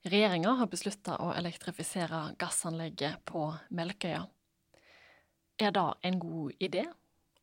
[0.00, 3.42] Regjeringa har beslutta å elektrifisere gassanlegget på
[3.76, 4.22] Melkøya.
[5.60, 6.86] Er det en god idé?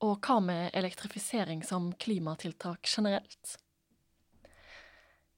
[0.02, 3.54] Og hva med elektrifisering som klimatiltak generelt?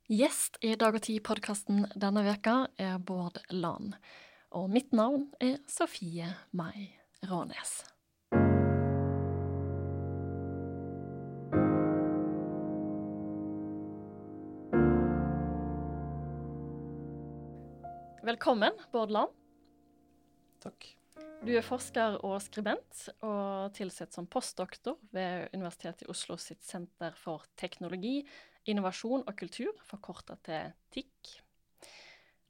[0.08, 4.00] Gjest i Dag og Tid-podkasten denne veka er Bård Land.
[4.56, 6.88] Og mitt navn er Sofie Mai
[7.28, 7.82] Rånes.
[18.30, 19.32] Velkommen, Bård Land.
[20.62, 20.86] Takk.
[21.42, 27.18] Du er forsker og skribent, og tilsatt som postdoktor ved Universitetet i Oslo sitt Senter
[27.18, 28.20] for teknologi,
[28.70, 31.34] innovasjon og kultur, forkorta til TIK.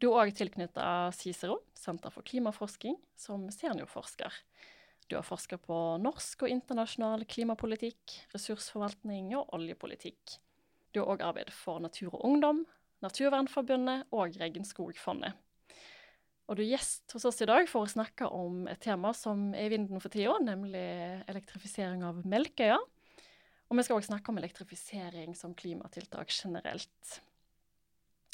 [0.03, 4.35] Du er òg tilknyttet Cicero, Senter for klimaforsking, som seniorforsker.
[5.07, 10.41] Du har forska på norsk og internasjonal klimapolitikk, ressursforvaltning og oljepolitikk.
[10.91, 12.65] Du har òg arbeidet for Natur og Ungdom,
[12.99, 15.39] Naturvernforbundet og Regenskogfondet.
[16.49, 19.51] Og du er gjest hos oss i dag for å snakke om et tema som
[19.53, 20.81] er i vinden for tida, nemlig
[21.29, 22.79] elektrifisering av Melkøya.
[23.69, 27.19] Og vi skal òg snakke om elektrifisering som klimatiltak generelt.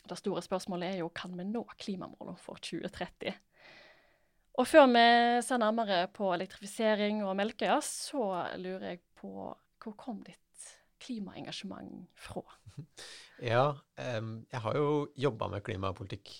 [0.07, 3.35] Det store spørsmålet er jo kan vi nå klimamålene for 2030.
[4.55, 5.03] Og før vi
[5.43, 9.33] ser nærmere på elektrifisering og Melkøya, så lurer jeg på
[9.83, 10.71] hvor kom ditt
[11.03, 12.45] klimaengasjement fra?
[13.43, 13.73] Ja,
[14.15, 16.31] um, jeg har jo jobba med klimapolitikk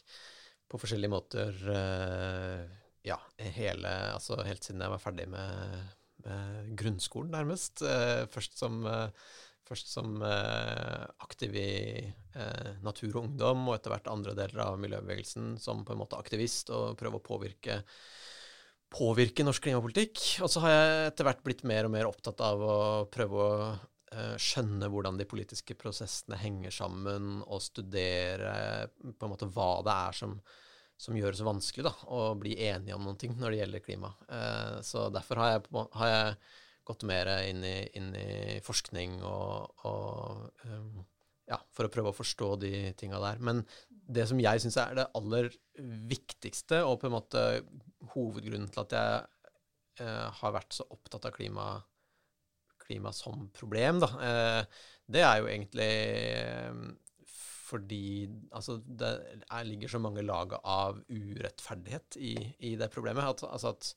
[0.76, 2.66] på forskjellige måter uh,
[3.08, 3.18] ja,
[3.56, 5.96] hele, altså helt siden jeg var ferdig med,
[6.26, 7.86] med grunnskolen, nærmest.
[7.86, 9.08] Uh, først som, uh,
[9.66, 11.72] først som aktiv i
[12.86, 16.70] Natur og Ungdom, og etter hvert andre deler av miljøbevegelsen som på en måte aktivist
[16.76, 17.80] og prøve å påvirke
[18.94, 20.22] påvirke norsk klimapolitikk.
[20.46, 22.78] Og så har jeg etter hvert blitt mer og mer opptatt av å
[23.10, 23.58] prøve å
[24.38, 30.20] skjønne hvordan de politiske prosessene henger sammen, og studere på en måte hva det er
[30.22, 30.38] som
[30.98, 33.84] som gjør det så vanskelig da, å bli enige om noen ting når det gjelder
[33.84, 34.14] klima.
[34.30, 35.66] Eh, så derfor har jeg,
[36.00, 36.38] har jeg,
[36.86, 41.00] gått mer inn i, inn i forskning og, og um,
[41.50, 43.42] ja, for å prøve å forstå de tinga der.
[43.42, 45.50] Men det som jeg syns er det aller
[46.12, 47.44] viktigste, og på en måte
[48.14, 51.68] hovedgrunnen til at jeg eh, har vært så opptatt av klima,
[52.86, 55.92] klima som problem, da, eh, det er jo egentlig
[57.66, 59.12] fordi altså, det
[59.50, 62.36] er, ligger så mange lag av urettferdighet i,
[62.70, 63.26] i det problemet.
[63.26, 63.92] At, altså at,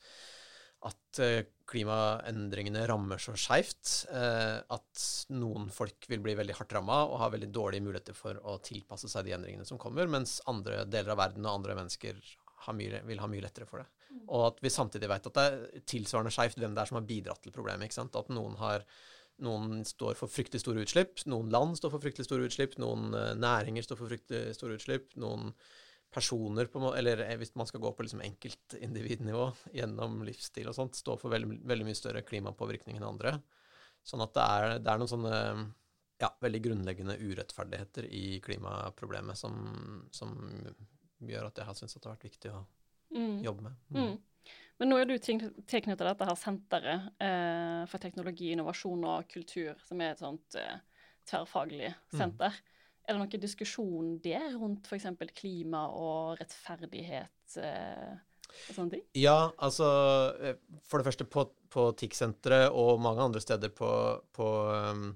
[0.88, 5.06] at eh, klimaendringene rammer så skeivt eh, at
[5.36, 9.10] noen folk vil bli veldig hardt ramma og ha veldig dårlige muligheter for å tilpasse
[9.12, 12.22] seg de endringene som kommer, mens andre deler av verden og andre mennesker
[12.74, 13.88] mye, vil ha mye lettere for det.
[14.08, 14.24] Mm.
[14.26, 17.08] Og at vi samtidig vet at det er tilsvarende skeivt hvem det er som har
[17.08, 17.98] bidratt til problemet.
[17.98, 18.84] At noen har
[19.44, 23.34] noen står for fryktelig store utslipp, noen land står for fryktelig store utslipp, noen uh,
[23.38, 25.52] næringer står for fryktelig store utslipp, noen
[26.14, 29.44] personer, på, eller eh, hvis man skal gå på liksom enkeltindividnivå
[29.76, 33.34] gjennom livsstil og sånt, står for veldig, veldig, mye større klimapåvirkning enn andre.
[34.06, 35.34] Sånn at det er, det er noen sånne
[36.18, 39.58] ja, veldig grunnleggende urettferdigheter i klimaproblemet som,
[40.10, 40.32] som
[41.20, 42.62] gjør at jeg har syntes at det har vært viktig å
[43.14, 43.36] mm.
[43.44, 43.78] jobbe med.
[43.92, 44.00] Mm.
[44.00, 44.16] Mm.
[44.78, 50.02] Men nå er du tilknyttet dette her senteret eh, for teknologi, innovasjon og kultur, som
[50.02, 50.78] er et sånt eh,
[51.26, 52.18] tverrfaglig mm.
[52.20, 52.54] senter.
[52.54, 52.74] Mm.
[53.08, 55.08] Er det noen diskusjon der rundt f.eks.
[55.38, 57.56] klima og rettferdighet?
[57.56, 58.16] Eh?
[59.18, 59.88] Ja, altså
[60.40, 63.90] eh, for det første på, på TIC-senteret og mange andre steder på,
[64.36, 64.48] på
[64.92, 65.10] um,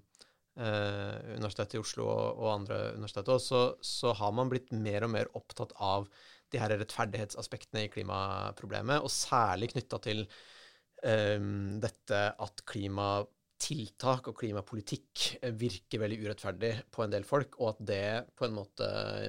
[0.56, 5.14] eh, Universitetet i Oslo og, og andre universiteter, så, så har man blitt mer og
[5.14, 6.08] mer opptatt av
[6.52, 10.24] de her rettferdighetsaspektene i klimaproblemet, og særlig knytta til
[11.02, 13.22] um, dette at klima
[13.62, 18.06] tiltak og klimapolitikk eh, virker veldig urettferdig på en del folk, og at det
[18.38, 18.88] på en måte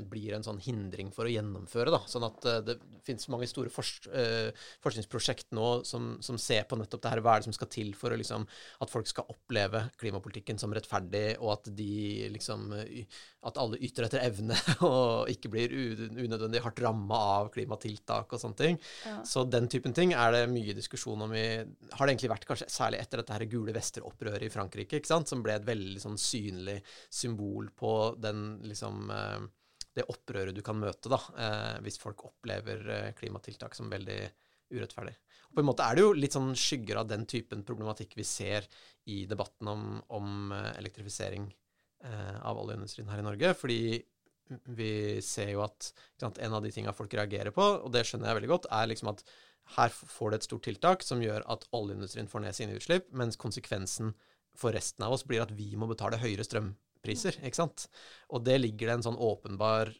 [0.09, 1.93] blir en sånn hindring for å gjennomføre.
[1.93, 2.01] Da.
[2.09, 4.49] Sånn at uh, det finnes mange store forsk uh,
[4.83, 7.21] forskningsprosjekt nå som, som, ser på nettopp det her.
[7.23, 8.47] Hva er det som skal til for liksom,
[8.83, 12.71] at folk skal oppleve klimapolitikken som rettferdig, og at de liksom
[13.43, 14.55] At alle yter etter evne
[14.87, 18.79] og ikke blir unødvendig hardt ramma av klimatiltak og sånne ting.
[19.05, 19.17] Ja.
[19.27, 22.71] Så den typen ting er det mye diskusjon om i Har det egentlig vært kanskje
[22.71, 26.79] særlig etter dette her gule vester-opprøret opprøret i Frankrike, som ble et veldig sånn synlig
[27.09, 29.41] symbol på den liksom eh,
[29.93, 34.21] det opprøret du kan møte da, eh, hvis folk opplever eh, klimatiltak som veldig
[34.73, 35.13] urettferdig.
[35.49, 38.25] Og på en måte er det jo litt sånn skygger av den typen problematikk vi
[38.25, 38.65] ser
[39.05, 41.51] i debatten om, om elektrifisering
[42.03, 43.51] av oljeindustrien her i Norge.
[43.55, 43.77] Fordi
[44.75, 48.31] vi ser jo at sant, en av de tinga folk reagerer på, og det skjønner
[48.31, 49.21] jeg veldig godt, er liksom at
[49.77, 53.37] her får du et stort tiltak som gjør at oljeindustrien får ned sine utslipp, mens
[53.39, 54.13] konsekvensen
[54.55, 57.87] for resten av oss blir at vi må betale høyere strømpriser, ikke sant.
[58.29, 59.93] Og det ligger det en sånn åpenbar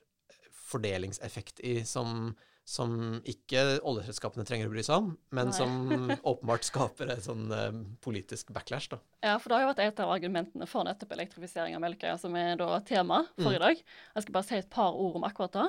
[0.74, 2.34] fordelingseffekt i som,
[2.66, 2.94] som
[3.30, 5.58] ikke oljeselskapene trenger å bry seg om, men Nei.
[5.58, 9.02] som åpenbart skaper en sånn eh, politisk backlash, da.
[9.26, 12.36] Ja, for det har jo vært et av argumentene for nettopp elektrifisering av Melkøya, som
[12.40, 13.58] er da tema for Mm.
[13.58, 13.84] i dag.
[14.16, 15.68] Jeg skal bare si et par ord om akkurat det.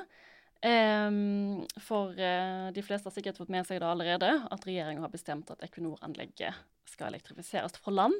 [0.64, 5.12] Ehm, for uh, de fleste har sikkert fått med seg det allerede, at regjeringa har
[5.12, 6.56] bestemt at Equinor-anlegget
[6.88, 8.16] skal elektrifiseres fra land.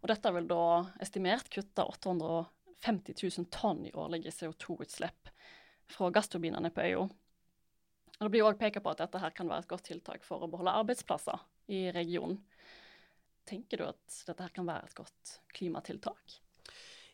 [0.00, 0.66] Og dette vil da
[1.02, 5.32] estimert kutte 850 000 tonn i årlige CO2-utslipp
[5.90, 7.02] fra gassturbinene på øya.
[8.20, 10.44] Og Det blir òg pekt på at dette her kan være et godt tiltak for
[10.44, 11.42] å beholde arbeidsplasser
[11.74, 12.38] i regionen.
[13.50, 16.38] Tenker du at dette her kan være et godt klimatiltak?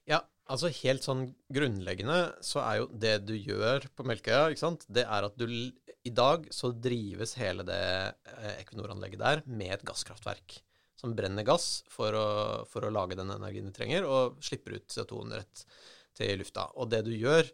[0.04, 0.20] Ja,
[0.52, 5.06] altså helt sånn grunnleggende så er jo det du gjør på Melkøya, ikke sant, det
[5.06, 10.60] er at du I dag så drives hele det eh, Equinor-anlegget der med et gasskraftverk
[10.96, 12.28] som brenner gass for å,
[12.70, 15.64] for å lage den energien du trenger, og slipper ut CO2-en rett
[16.16, 16.70] til lufta.
[16.80, 17.50] Og det du gjør,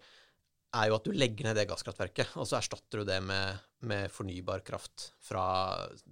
[0.72, 4.12] er jo at du legger ned det gasskraftverket, og så erstatter du det med, med
[4.14, 5.44] fornybar kraft fra,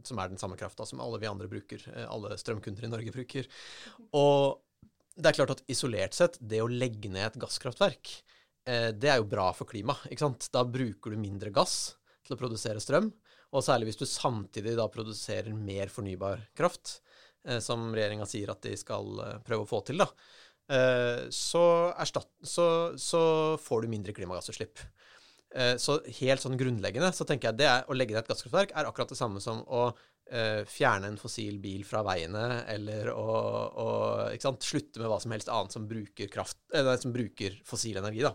[0.05, 3.15] som er den samme krafta som alle vi andre bruker, eh, alle strømkunder i Norge
[3.15, 3.49] bruker.
[4.19, 4.59] Og
[5.21, 8.13] det er klart at isolert sett, det å legge ned et gasskraftverk,
[8.69, 10.49] eh, det er jo bra for klimaet?
[10.53, 11.95] Da bruker du mindre gass
[12.27, 13.11] til å produsere strøm,
[13.51, 17.01] og særlig hvis du samtidig da produserer mer fornybar kraft,
[17.47, 20.11] eh, som regjeringa sier at de skal eh, prøve å få til, da,
[21.35, 21.61] så,
[21.99, 22.65] erstatt, så,
[22.95, 23.21] så
[23.59, 24.79] får du mindre klimagassutslipp.
[25.55, 28.71] Eh, Så helt sånn grunnleggende så tenker jeg det er, å legge ned et gasskraftverk
[28.77, 29.89] er akkurat det samme som å
[30.31, 33.25] eh, fjerne en fossil bil fra veiene, eller å,
[33.83, 33.89] å
[34.39, 38.23] sant, slutte med hva som helst annet som bruker, kraft, eller, som bruker fossil energi.
[38.23, 38.35] Da.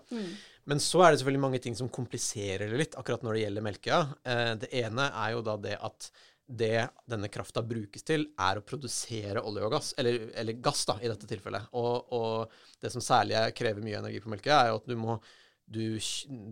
[0.67, 3.65] Men så er det selvfølgelig mange ting som kompliserer det litt, akkurat når det gjelder
[3.69, 4.01] Melkøya.
[4.27, 6.09] Eh, det ene er jo da det at
[6.45, 10.99] det denne krafta brukes til, er å produsere olje og gass, eller, eller gass da,
[11.01, 11.71] i dette tilfellet.
[11.79, 12.51] Og, og
[12.83, 15.15] det som særlig er- krever mye energi på Melkøya, er jo at du må
[15.65, 15.97] du,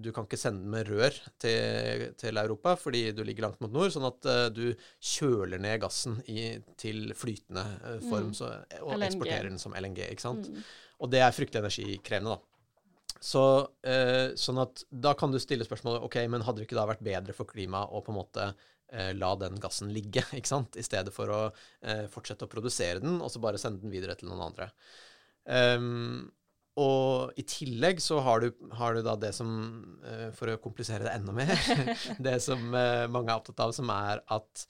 [0.02, 3.92] du kan ikke sende med rør til, til Europa fordi du ligger langt mot nord,
[3.94, 6.48] sånn at uh, du kjøler ned gassen i,
[6.82, 8.34] til flytende uh, form Mm.
[8.40, 8.50] så,
[8.80, 9.06] og LNG.
[9.12, 10.02] eksporterer den som LNG.
[10.10, 10.50] ikke sant?
[10.50, 10.66] Mm.
[11.04, 13.20] Og det er fryktelig energikrevende, da.
[13.24, 13.46] Så,
[13.86, 17.06] uh, sånn at da kan du stille spørsmålet ok, men hadde det ikke da vært
[17.06, 18.54] bedre for klimaet å på en måte
[19.18, 21.38] la den gassen ligge, ikke sant, i stedet for å
[22.14, 24.68] fortsette å produsere den, og så bare sende den videre til noen andre.
[25.50, 26.28] Ehm,
[26.80, 29.52] og i tillegg så har du, har du da det som,
[30.10, 31.54] eh, for å komplisere det enda mer,
[32.28, 34.66] det som eh, mange er opptatt av, som er at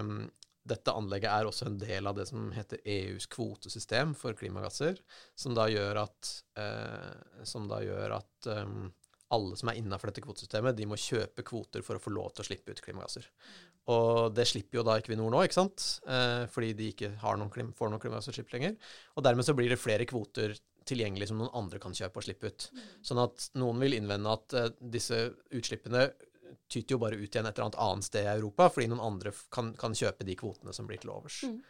[0.00, 0.26] um,
[0.68, 4.98] dette anlegget er også en del av det som heter EUs kvotesystem for klimagasser,
[5.38, 8.90] som da gjør at, uh, som da gjør at um,
[9.34, 12.44] alle som er innafor dette kvotesystemet, de må kjøpe kvoter for å få lov til
[12.44, 13.28] å slippe ut klimagasser.
[13.92, 15.84] Og det slipper jo da Equinor nå, ikke sant?
[16.08, 18.74] Eh, fordi de ikke noen klim får noen klimagassutslipp lenger.
[19.16, 20.56] Og dermed så blir det flere kvoter
[20.88, 22.68] tilgjengelig som noen andre kan kjøpe og slippe ut.
[23.06, 25.20] Sånn at noen vil innvende at uh, disse
[25.54, 26.08] utslippene
[26.68, 29.32] tyter jo bare ut igjen et eller annet annet sted i Europa, fordi noen andre
[29.54, 31.42] kan, kan kjøpe de kvotene som blir til overs.
[31.48, 31.60] Mm.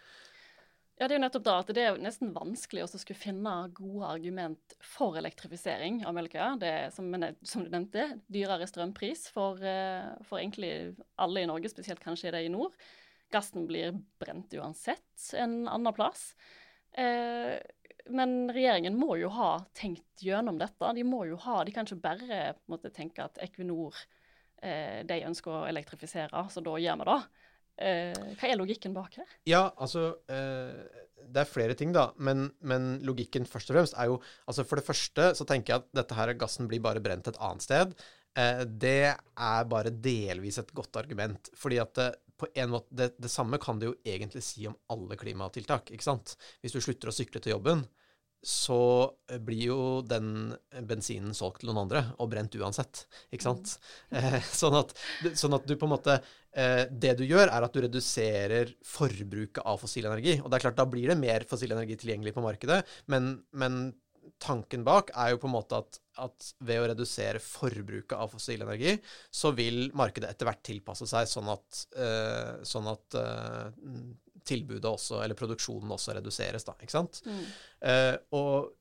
[0.99, 4.09] Ja, det er jo nettopp da at det er nesten vanskelig å skulle finne gode
[4.09, 6.57] argument for elektrifisering av Melkøya.
[6.59, 7.07] Det er, som,
[7.47, 12.43] som du nevnte, dyrere strømpris for, eh, for egentlig alle i Norge, spesielt kanskje det
[12.49, 12.75] i nord.
[13.31, 16.33] Gassen blir brent uansett en annen plass.
[16.99, 17.61] Eh,
[18.11, 20.93] men regjeringen må jo ha tenkt gjennom dette.
[20.97, 22.41] De må jo ha, de kan ikke bare
[22.71, 23.97] måte, tenke at Equinor
[24.63, 27.19] eh, de ønsker å elektrifisere, så da gjør vi det.
[27.79, 29.35] Eh, hva er logikken bak her?
[29.47, 30.81] Ja, altså eh,
[31.15, 32.09] Det er flere ting, da.
[32.19, 34.17] Men, men logikken først og fremst er jo
[34.51, 37.39] altså For det første så tenker jeg at dette her gassen blir bare brent et
[37.39, 37.95] annet sted.
[38.39, 41.53] Eh, det er bare delvis et godt argument.
[41.59, 44.77] Fordi at det, på en måte, det, det samme kan du jo egentlig si om
[44.93, 45.91] alle klimatiltak.
[45.93, 46.37] ikke sant?
[46.63, 47.83] Hvis du slutter å sykle til jobben,
[48.45, 50.53] så eh, blir jo den
[50.87, 53.05] bensinen solgt til noen andre og brent uansett.
[53.35, 53.75] Ikke sant?
[54.15, 54.95] Eh, sånn, at,
[55.35, 59.65] sånn at du på en måte eh, Det du gjør, er at du reduserer forbruket
[59.65, 60.39] av fossil energi.
[60.43, 63.89] Og det er klart, da blir det mer fossil energi tilgjengelig på markedet, men, men
[64.43, 68.65] tanken bak er jo på en måte at, at ved å redusere forbruket av fossil
[68.67, 68.97] energi,
[69.31, 73.69] så vil markedet etter hvert tilpasse seg sånn at, uh, sånn at uh,
[74.49, 76.75] tilbudet også, eller produksjonen også reduseres, da.
[76.83, 77.21] Ikke sant?
[77.29, 77.43] Mm.
[77.91, 78.75] Eh, og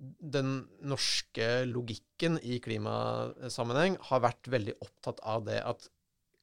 [0.00, 0.52] den
[0.88, 5.90] norske logikken i klimasammenheng har vært veldig opptatt av det at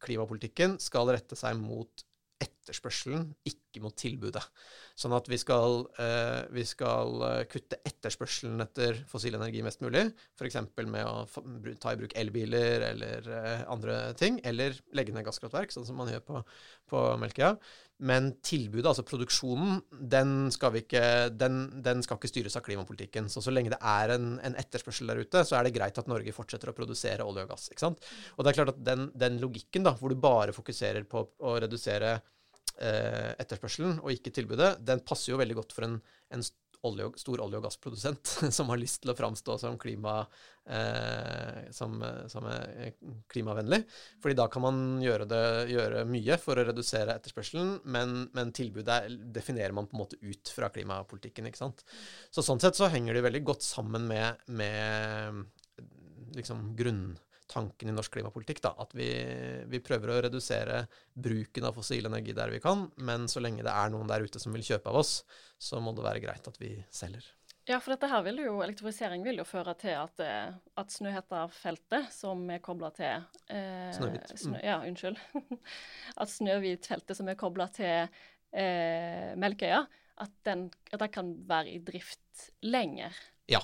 [0.04, 2.04] klimapolitikken skal rette seg mot
[2.68, 4.44] etterspørselen, ikke mot tilbudet.
[5.00, 10.08] Sånn at vi skal, eh, vi skal eh, kutte etterspørselen etter fossil energi mest mulig,
[10.36, 10.60] f.eks.
[10.84, 11.26] med å
[11.80, 16.12] ta i bruk elbiler eller eh, andre ting, eller legge ned gasskraftverk, sånn som man
[16.12, 16.44] gjør på,
[16.92, 17.56] på Melkøya.
[17.98, 21.02] Men tilbudet, altså produksjonen, den skal, ikke,
[21.34, 23.30] den, den skal, ikke, styres av klimapolitikken.
[23.34, 26.10] Så så lenge det er en, en, etterspørsel der ute, så er det greit at
[26.10, 27.72] Norge fortsetter å produsere olje og gass.
[27.88, 31.56] Og det er klart at den, den logikken, da, hvor du bare fokuserer på å
[31.64, 32.20] redusere
[32.84, 36.00] eh, etterspørselen og ikke tilbudet, den passer jo veldig godt for en,
[36.34, 36.46] en
[36.86, 40.20] olje, stor olje- og gassprodusent som har lyst til å framstå som, klima,
[40.70, 41.98] eh, som,
[42.32, 42.48] som
[43.32, 43.82] klimavennlig.
[44.24, 45.44] Fordi da kan man gjøre, det,
[45.74, 49.04] gjøre, mye for å redusere etterspørselen, men, men, tilbudet
[49.36, 51.50] definerer man på en måte ut fra klimapolitikken.
[51.50, 51.86] ikke sant?
[52.32, 55.46] Så Sånn sett så henger de veldig godt sammen med, med
[56.38, 57.10] liksom grunn
[57.48, 58.62] tanken i norsk klimapolitikk.
[58.64, 59.08] Da, at vi,
[59.72, 63.74] vi, prøver å redusere bruken av fossil energi der vi kan, men så lenge det
[63.74, 65.22] er noen der ute som vil kjøpe av oss,
[65.58, 67.26] så må det være greit at vi selger.
[67.68, 72.08] Ja, for dette her vil jo, elektrifisering vil jo føre til at, eh, at Snøhetta-feltet,
[72.16, 74.32] som er kobla til eh, Snøhvit.
[74.40, 74.62] Snø, mm.
[74.64, 75.20] ja, unnskyld.
[76.24, 78.08] at Snøhvit-feltet som er kobla til
[78.56, 79.82] eh, Melkøya,
[80.24, 83.16] at, den, at den kan være i drift lenger.
[83.48, 83.62] Ja,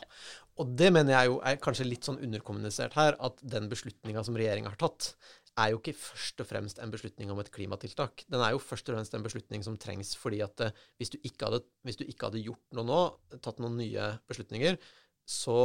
[0.59, 4.37] og det mener jeg jo er kanskje litt sånn underkommunisert her, at den beslutninga som
[4.39, 5.13] regjeringa har tatt,
[5.59, 8.23] er jo ikke først og fremst en beslutning om et klimatiltak.
[8.31, 11.19] Den er jo først og fremst en beslutning som trengs fordi at uh, hvis, du
[11.21, 13.01] hadde, hvis, du ikke hadde, gjort noe nå,
[13.37, 14.79] tatt noen nye beslutninger,
[15.23, 15.59] så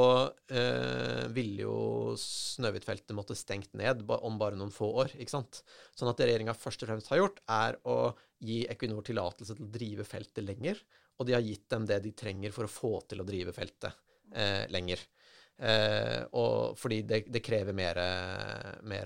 [0.54, 5.16] eh, ville jo Snøhvit-feltet måtte stengt ned om bare noen få år.
[5.18, 5.62] ikke sant?
[5.98, 7.98] Sånn at det regjeringa først og fremst har gjort, er å
[8.38, 10.78] gi Equinor tillatelse til å drive feltet lenger,
[11.18, 13.90] og de har gitt dem det de trenger for å få til å drive feltet
[14.30, 15.02] eh, lenger.
[15.58, 17.98] Eh, og fordi det, det krever mer,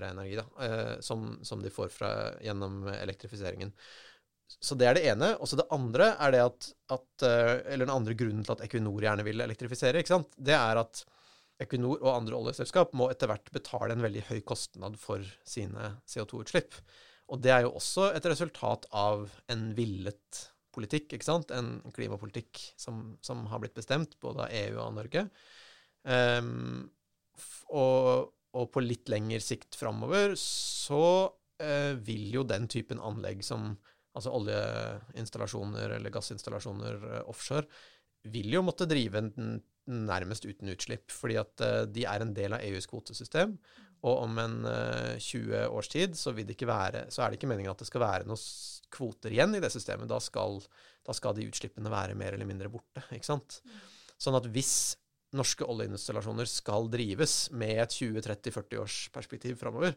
[0.05, 2.11] energi, da, eh, som, som, de får fra,
[2.45, 3.73] gjennom elektrifiseringen.
[4.63, 5.33] Så det er det ene.
[5.39, 8.63] Og så det andre er det at, at eh, Eller den andre grunnen til at
[8.67, 11.03] Equinor gjerne vil elektrifisere, ikke sant, det er at
[11.63, 16.75] Equinor og andre oljeselskap må etter hvert betale en veldig høy kostnad for sine CO2-utslipp.
[17.31, 20.41] Og det er jo også et resultat av en villet
[20.73, 21.53] politikk, ikke sant?
[21.53, 25.27] En klimapolitikk som, som har blitt bestemt både av EU og Norge.
[26.03, 26.89] Um,
[27.71, 33.75] og, og, på litt lengre sikt framover så uh, vil jo den typen anlegg som
[34.13, 37.67] altså oljeinstallasjoner eller gassinstallasjoner uh, offshore,
[38.33, 39.19] vil jo måtte drive
[39.83, 43.57] nærmest uten utslipp, fordi at uh, de er en del av EUs kvotesystem.
[44.03, 44.55] Og om en
[45.23, 48.41] 20 års tid så, være, så er det ikke meningen at det skal være noen
[48.91, 50.09] kvoter igjen i det systemet.
[50.11, 50.59] Da skal,
[51.07, 53.05] da skal de utslippene være mer eller mindre borte.
[53.15, 53.61] ikke sant?
[54.19, 54.73] Sånn at hvis
[55.37, 59.95] norske oljeinstallasjoner skal drives med et 20-30-40 års perspektiv framover,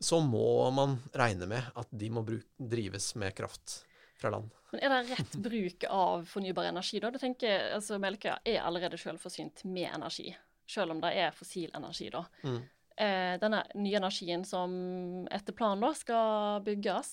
[0.00, 3.80] så må man regne med at de må bruk, drives med kraft
[4.20, 4.50] fra land.
[4.72, 7.00] Men Er det rett bruk av fornybar energi?
[7.00, 7.10] da?
[7.10, 10.30] Du tenker, altså Melkøya er allerede selvforsynt med energi,
[10.68, 12.10] selv om det er fossil energi.
[12.12, 12.24] da.
[12.44, 12.60] Mm.
[12.96, 14.72] Eh, denne nye energien som
[15.32, 17.10] etter planen da skal bygges,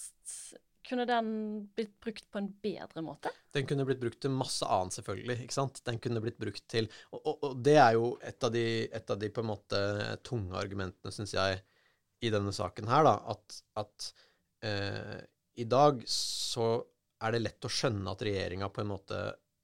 [0.84, 1.28] kunne den
[1.76, 3.32] blitt brukt på en bedre måte?
[3.56, 5.38] Den kunne blitt brukt til masse annet, selvfølgelig.
[5.46, 5.80] ikke sant?
[5.88, 9.14] Den kunne blitt brukt til Og, og, og det er jo et av, de, et
[9.14, 9.80] av de, på en måte
[10.28, 11.62] tunge argumentene, syns jeg,
[12.24, 14.10] i denne saken her, da, at, at
[14.64, 15.20] eh,
[15.60, 16.76] i dag så
[17.24, 19.20] er det lett å skjønne at regjeringa på en måte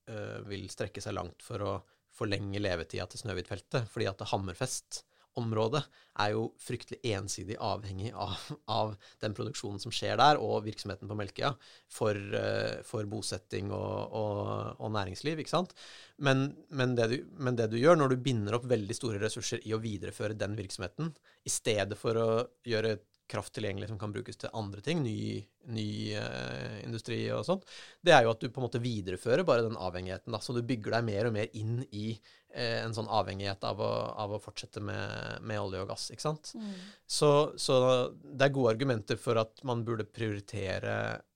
[0.10, 1.78] eh, vil strekke seg langt for å
[2.20, 5.04] forlenge levetida til Snøhvit-feltet, fordi at Hammerfest
[5.38, 5.82] området
[6.20, 11.18] er jo fryktelig ensidig avhengig av, av, den produksjonen som skjer der, og virksomheten på
[11.20, 11.52] Melkøya,
[11.92, 14.42] for, uh, for, bosetting og, og,
[14.80, 15.40] og, næringsliv.
[15.40, 15.76] ikke sant?
[16.18, 19.64] Men, men, det du, men, det du, gjør når du binder opp veldig store ressurser
[19.68, 21.14] i å videreføre den virksomheten,
[21.46, 22.30] i stedet for å
[22.68, 22.98] gjøre
[23.30, 25.40] kraft tilgjengelig som kan brukes til andre ting, ny,
[25.74, 27.66] ny uh, industri og sånt,
[28.06, 30.34] det er jo at du på en måte viderefører bare den avhengigheten.
[30.34, 33.82] da, Så du bygger deg mer og mer inn i uh, en sånn avhengighet av
[33.86, 33.90] å,
[34.26, 36.10] av å fortsette med, med, olje og gass.
[36.14, 36.54] ikke sant?
[36.58, 36.78] Mm.
[37.20, 37.32] Så,
[37.62, 37.82] så,
[38.24, 40.96] det er gode argumenter for at man burde prioritere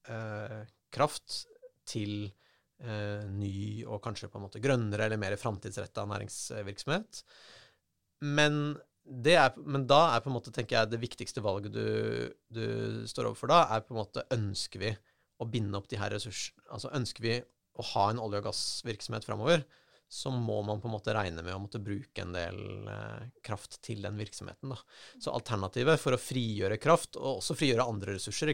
[0.09, 1.43] uh, kraft
[1.89, 2.31] til
[2.83, 7.21] ny og kanskje på en måte grønnere eller mer framtidsretta næringsvirksomhet.
[8.27, 8.57] Men
[9.03, 11.87] er, men da er på en måte, tenker jeg, det viktigste valget du,
[12.53, 12.65] du,
[13.09, 14.91] står overfor da, er på en måte Ønsker vi
[15.41, 16.63] å binde opp de her ressursene?
[16.71, 17.37] Altså ønsker vi
[17.73, 19.65] å ha en olje- og gassvirksomhet framover,
[20.13, 22.59] så må man på en måte regne med å måtte bruke en del
[22.91, 24.69] eh, kraft til den virksomheten.
[24.69, 24.77] Da.
[25.17, 28.53] Så alternativet for å frigjøre kraft, og også frigjøre andre ressurser,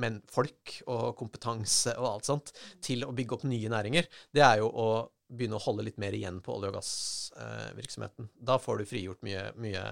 [0.00, 4.62] men folk og kompetanse og alt sånt, til å bygge opp nye næringer, det er
[4.62, 4.88] jo å
[5.28, 8.28] begynne å holde litt mer igjen på olje- og gassvirksomheten.
[8.34, 9.84] Da får du frigjort mye, mye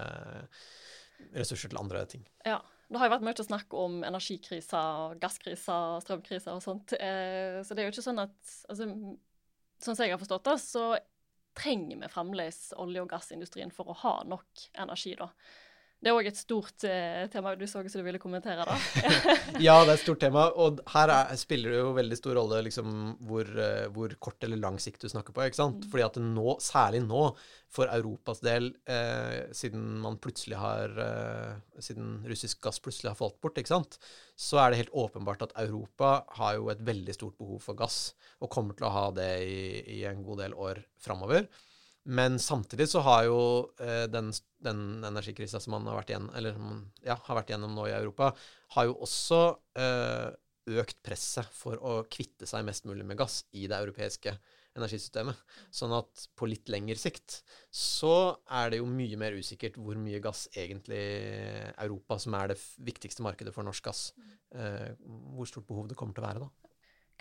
[1.33, 2.25] ressurser til andre ting.
[2.45, 2.59] Ja,
[2.89, 6.93] det har jo vært mye snakk om energikriser, gasskriser, strømkriser og sånt.
[6.99, 8.89] Eh, så det er jo ikke sånn at altså,
[9.83, 10.83] Sånn som jeg har forstått det, så
[11.59, 15.27] trenger vi fremdeles olje- og gassindustrien for å ha nok energi, da.
[16.03, 17.53] Det er òg et stort eh, tema.
[17.55, 18.77] Du så som du ville kommentere det.
[19.63, 20.49] ja, det er et stort tema.
[20.59, 22.89] Og her er, spiller det jo veldig stor rolle liksom,
[23.23, 25.45] hvor, uh, hvor, kort eller lang sikt du snakker på.
[25.47, 25.85] ikke sant?
[25.85, 25.91] Mm.
[25.93, 27.29] Fordi at nå, særlig nå,
[27.73, 33.39] for Europas del, eh, siden man plutselig har eh, Siden russisk gass plutselig har falt
[33.41, 33.97] bort, ikke sant,
[34.37, 38.13] så er det helt åpenbart at Europa har jo et veldig stort behov for gass,
[38.43, 39.63] og kommer til å ha det i,
[39.97, 41.47] i en god del år framover.
[42.03, 43.41] Men samtidig så har jo
[43.79, 44.31] eh, den,
[44.63, 46.57] den energikrisa som man har vært, igjen, eller,
[47.05, 48.33] ja, har vært gjennom nå i Europa,
[48.75, 49.39] har jo også
[49.79, 50.33] eh,
[50.83, 54.35] økt presset for å kvitte seg mest mulig med gass i det europeiske
[54.73, 55.37] energisystemet.
[55.73, 60.21] Sånn at på litt lengre sikt så er det jo mye mer usikkert hvor mye
[60.23, 61.03] gass egentlig
[61.77, 64.03] Europa, som er det viktigste markedet for norsk gass,
[64.55, 64.91] eh,
[65.37, 66.51] hvor stort behov det kommer til å være da.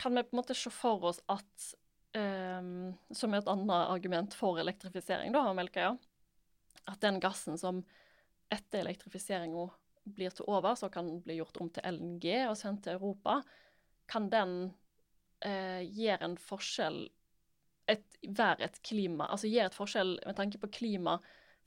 [0.00, 1.72] Kan vi på en måte se for oss at
[2.16, 5.94] um, som et annet argument for elektrifisering da, av Melkøya,
[6.90, 7.82] at den gassen som
[8.52, 9.68] etter elektrifiseringa
[10.04, 13.40] blir til over, så kan bli gjort om til LNG og sendt til Europa,
[14.10, 14.56] kan den
[15.46, 17.04] uh, gjøre en forskjell
[17.90, 21.16] et, Være et klima Altså gjøre et forskjell med tanke på klima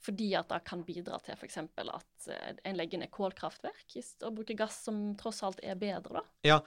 [0.04, 1.56] fordi at det kan bidra til f.eks.
[1.58, 3.96] at uh, en legger ned kålkraftverk
[4.28, 6.24] og bruker gass som tross alt er bedre, da?
[6.46, 6.58] Ja,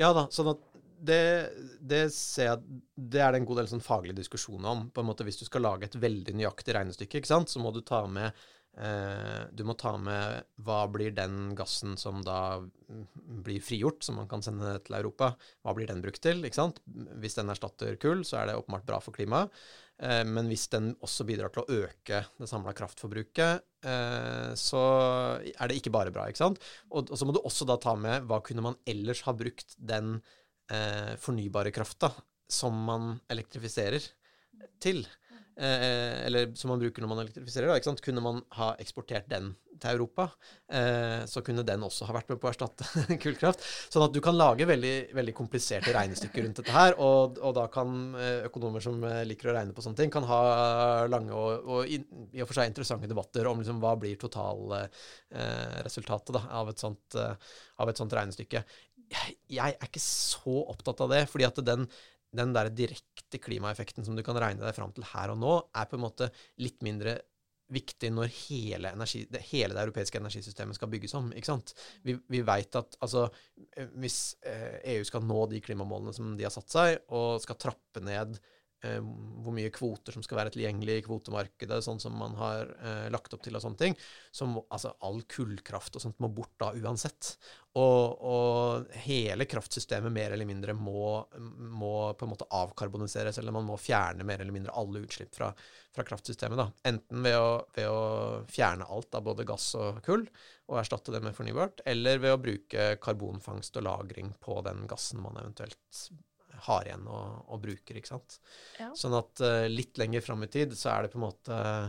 [0.00, 0.24] ja da.
[0.32, 0.64] sånn at
[0.98, 1.22] det,
[1.80, 2.02] det,
[2.94, 4.86] Det er det en god del sånn faglig diskusjon om.
[4.90, 7.72] på en måte Hvis du skal lage et veldig nøyaktig regnestykke, ikke sant, så må
[7.74, 8.30] du ta med
[8.78, 12.60] eh, Du må ta med hva blir den gassen som da
[13.46, 16.42] blir frigjort, som man kan sende til Europa, hva blir den brukt til?
[16.44, 16.80] ikke sant?
[17.20, 19.54] Hvis den erstatter kull, så er det åpenbart bra for klimaet.
[19.98, 24.82] Eh, men hvis den også bidrar til å øke det samla kraftforbruket, eh, så
[25.42, 26.28] er det ikke bare bra.
[26.28, 26.62] ikke sant?
[26.90, 29.74] Og, og, så må du også da ta med hva kunne man ellers ha brukt
[29.78, 30.20] den
[30.70, 32.12] eh, fornybare krafta
[32.48, 34.04] som man elektrifiserer
[34.82, 35.04] til.
[35.58, 37.80] Eh, eller som man bruker når man elektrifiserer.
[37.82, 40.24] Da, kunne man ha eksportert den til Europa,
[40.72, 42.84] eh, så kunne den også ha vært med på å erstatte
[43.22, 43.60] kullkraft.
[43.92, 46.92] Sånn at du kan lage veldig, veldig kompliserte regnestykker rundt dette her.
[47.02, 50.26] Og, og, da kan eh, økonomer som eh, liker å regne på sånne ting, kan
[50.30, 50.40] ha
[51.10, 51.88] lange og, og i,
[52.32, 57.86] i, og for seg interessante debatter om liksom, hva blir totalresultatet eh, av, sånt, av
[57.90, 58.60] et sånt regnestykke
[59.08, 61.86] jeg, er ikke så opptatt av det, fordi at den,
[62.36, 65.88] den der direkte klimaeffekten som du kan regne deg fram til her og nå, er
[65.88, 66.30] på en måte
[66.62, 67.18] litt mindre
[67.72, 71.28] viktig når hele, energi, det, hele det europeiske energisystemet skal bygges om.
[71.36, 71.74] ikke sant?
[72.06, 73.26] Vi, vi vet at altså,
[74.00, 78.02] hvis eh, EU skal nå de klimamålene som de har satt seg, og skal trappe
[78.04, 78.40] ned
[78.86, 78.98] eh,
[79.42, 83.34] hvor mye kvoter som skal være tilgjengelig i kvotemarkedet, sånn som man har eh, lagt
[83.34, 83.96] opp til og sånne ting.
[84.34, 87.34] Så altså, all kullkraft og sånt må bort da uansett.
[87.78, 93.68] Og, og, hele kraftsystemet mer eller mindre må, må, på en måte avkarboniseres, eller man
[93.68, 95.52] må fjerne mer eller mindre alle utslipp fra,
[95.94, 96.58] fra kraftsystemet.
[96.58, 96.68] da.
[96.90, 98.00] Enten ved å, ved å,
[98.50, 100.26] fjerne alt av både gass og kull
[100.68, 105.22] og erstatte det med fornybart, eller ved å bruke karbonfangst og -lagring på den gassen
[105.22, 106.10] man eventuelt
[106.66, 107.98] har igjen og, og bruker.
[107.98, 108.38] ikke sant?
[108.80, 108.90] Ja.
[108.96, 111.88] Sånn at uh, litt lenger fram i tid så er det på en måte uh,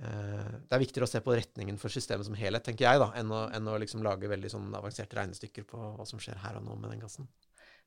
[0.00, 3.32] Det er viktigere å se på retningen for systemet som helhet, tenker jeg, da, enn
[3.34, 6.66] å, enn å liksom lage veldig sånn avanserte regnestykker på hva som skjer her og
[6.66, 7.28] nå med den gassen.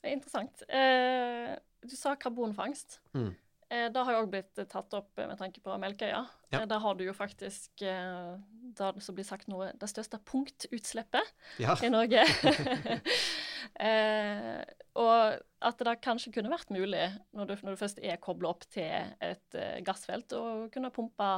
[0.04, 0.66] Det er interessant.
[0.68, 1.56] Uh,
[1.88, 3.00] du sa karbonfangst.
[3.16, 3.32] Mm.
[3.74, 6.22] Eh, det har jo òg blitt tatt opp med tanke på Melkøya.
[6.54, 6.62] Ja.
[6.70, 11.32] Der har du jo faktisk det som blir sagt noe, det største punktutslippet
[11.64, 11.74] ja.
[11.82, 12.26] i Norge.
[13.80, 14.62] eh,
[15.00, 18.52] og at det da kanskje kunne vært mulig, når du, når du først er kobla
[18.52, 21.30] opp til et uh, gassfelt, å kunne pumpe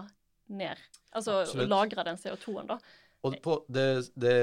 [0.51, 0.81] ned.
[1.15, 1.71] Altså Absolutt.
[1.71, 2.79] lagre den CO2-en, da.
[3.25, 3.85] Og det,
[4.21, 4.35] det,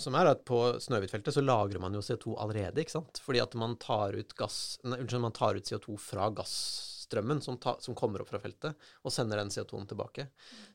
[0.00, 3.20] som er at på Snøhvitfeltet så lagrer man jo CO2 allerede, ikke sant?
[3.20, 7.58] Fordi at man tar ut gass, nei, unnskyld, man tar ut CO2 fra gassstrømmen som,
[7.60, 10.28] ta, som, kommer opp fra feltet, og sender den CO2-en tilbake.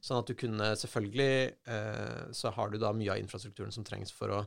[0.03, 1.33] Sånn at du kunne selvfølgelig
[1.73, 4.43] eh, Så har du da mye av infrastrukturen som trengs for å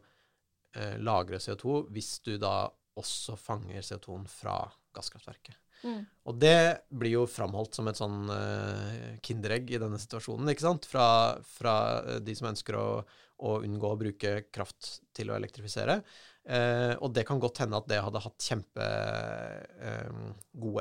[0.74, 2.68] eh, lagre CO2, hvis du da
[3.00, 4.58] også fanger CO2-en fra
[4.94, 5.58] gasskraftverket.
[5.84, 6.04] Mm.
[6.30, 10.86] Og det blir jo framholdt som et sånn uh, kinderegg i denne situasjonen, ikke sant?
[10.88, 11.08] Fra,
[11.44, 11.74] fra
[12.06, 12.86] uh, de som ønsker å,
[13.44, 15.98] å, unngå å bruke kraft til å elektrifisere.
[16.44, 18.84] Uh, og det kan godt hende at det hadde hatt kjempegode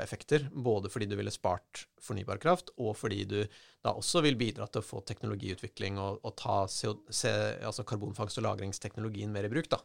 [0.03, 3.39] effekter, både fordi du ville spart fornybar kraft, og fordi du
[3.83, 7.31] da også vil bidra til å få teknologiutvikling og, og ta CO, C,
[7.63, 9.79] altså karbonfangst- og lagringsteknologien mer i bruk, da,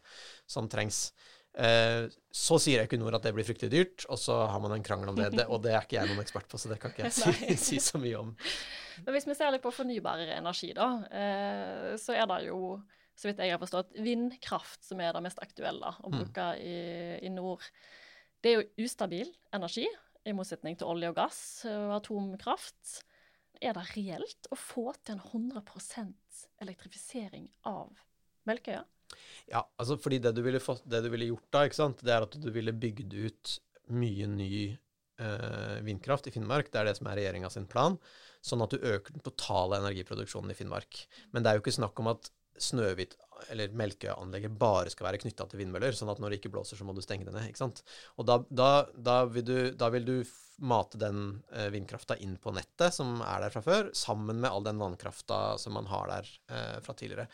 [0.50, 1.12] som trengs.
[1.58, 5.10] Eh, så sier Equinor at det blir fryktelig dyrt, og så har man en krangel
[5.10, 5.32] om det.
[5.34, 7.56] det og det er ikke jeg noen ekspert på, så det kan ikke jeg si,
[7.68, 8.30] si, så mye om.
[9.06, 12.78] Men hvis vi ser litt på fornybar energi, da, eh, så er det jo
[13.18, 16.18] så vidt jeg har forstått, vindkraft som er det mest aktuelle å Mm.
[16.20, 16.76] bruke i,
[17.26, 17.64] i nord.
[18.42, 19.86] Det er jo ustabil energi,
[20.28, 22.98] i motsetning til olje og gass og atomkraft.
[23.64, 27.96] Er det reelt å få til en 100% elektrifisering av
[28.46, 28.84] Melkøya?
[29.48, 32.12] Ja, altså fordi det du ville, fått, det du ville gjort da, ikke sant, det
[32.12, 33.54] er at du ville bygd ut
[33.88, 34.52] mye ny
[35.18, 36.68] eh, vindkraft i Finnmark.
[36.70, 37.96] Det er det som er regjeringa sin plan.
[38.44, 41.06] Sånn at du øker den totale energiproduksjonen i Finnmark.
[41.32, 42.28] Men det er jo ikke snakk om at
[42.62, 43.16] Snøhvit
[43.52, 46.86] eller Melkøya-anlegget bare skal være knytta til vindmøller, sånn at når det ikke blåser, så
[46.86, 47.48] må du stenge det ned.
[47.50, 47.84] ikke sant?
[48.18, 50.14] Og da, da, da, vil, du, da vil du
[50.58, 54.66] mate den eh, vindkrafta inn på nettet som er der fra før, sammen med all
[54.66, 57.28] den vannkrafta som man har der eh, fra tidligere.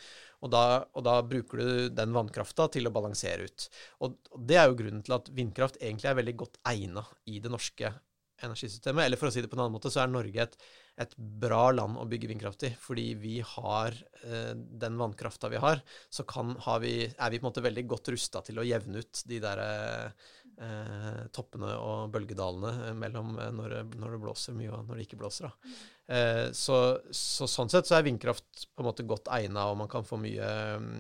[0.45, 3.69] Og da, og da bruker du den vannkrafta til å balansere ut.
[4.05, 7.53] Og det er jo grunnen til at vindkraft egentlig er veldig godt egna i det
[7.53, 7.95] norske
[8.43, 9.07] energisystemet.
[9.07, 10.57] Eller for å si det på en annen måte, så er Norge et,
[11.05, 12.73] et bra land å bygge vindkraft i.
[12.81, 17.47] Fordi vi har eh, den vannkrafta vi har, så kan, har vi, er vi på
[17.47, 22.73] en måte veldig godt rusta til å jevne ut de der eh, toppene og bølgedalene
[22.89, 25.49] eh, mellom eh, når, når det blåser mye og når det ikke blåser.
[25.51, 25.75] Da.
[26.15, 29.91] Eh, så, så sånn sett så er vindkraft på en måte godt egna, og man
[29.91, 30.95] kan få mye mm,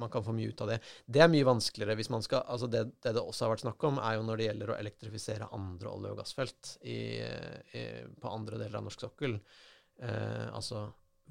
[0.00, 0.78] man kan få mye ut av det.
[1.06, 3.84] Det er mye vanskeligere hvis man skal altså det, det det også har vært snakk
[3.88, 7.84] om, er jo når det gjelder å elektrifisere andre olje- og gassfelt i, i,
[8.20, 9.36] på andre deler av norsk sokkel.
[10.00, 10.88] Eh, altså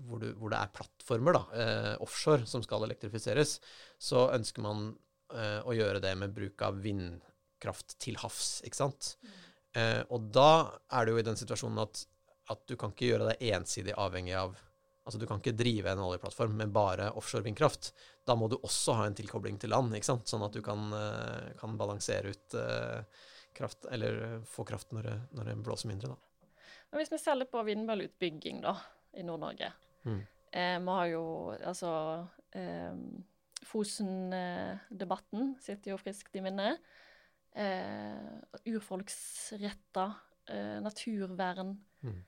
[0.08, 3.58] hvor, du, hvor det er plattformer da, eh, offshore som skal elektrifiseres,
[4.00, 4.94] så ønsker man
[5.34, 9.14] eh, å gjøre det med bruk av vindkraft til havs, ikke sant.
[9.78, 10.52] Eh, og da
[10.96, 12.06] er det jo i den situasjonen at,
[12.54, 14.58] at du kan ikke gjøre deg ensidig avhengig av
[15.10, 17.90] Altså Du kan ikke drive en oljeplattform med bare offshore vindkraft.
[18.30, 20.30] Da må du også ha en tilkobling til land, ikke sant?
[20.30, 23.24] sånn at du kan, eh, kan balansere ut eh,
[23.58, 26.14] kraft, eller eh, få kraft når det, når det blåser mindre.
[26.14, 26.50] da.
[26.92, 28.76] Men hvis vi ser litt på vindmølleutbygging da,
[29.18, 29.72] i Nord-Norge
[30.06, 30.22] Mm.
[30.54, 31.24] eh, Vi har jo
[31.58, 31.90] altså
[32.56, 32.94] eh,
[33.66, 36.80] Fosen-debatten sitter jo friskt i minnet.
[37.58, 38.30] Eh,
[38.70, 40.14] urfolksretter,
[40.48, 41.74] eh, naturvern.
[42.04, 42.22] Mm.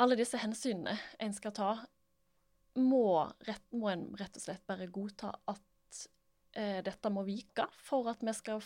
[0.00, 1.72] Alle disse hensynene en skal ta,
[2.80, 6.00] må, rett, må en rett og slett bare godta at
[6.56, 8.62] eh, dette må vike for at vi skal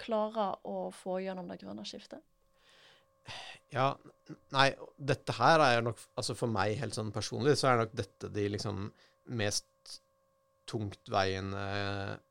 [0.00, 2.20] klare å få gjennom det grønne skiftet?
[3.72, 3.94] Ja,
[4.52, 4.68] nei,
[5.00, 8.44] dette her er nok Altså for meg helt sånn personlig, så er nok dette de
[8.52, 8.90] liksom
[9.32, 9.70] mest
[10.68, 11.64] tungtveiende